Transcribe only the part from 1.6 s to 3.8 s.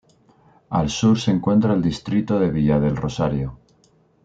el distrito de Villa del Rosario.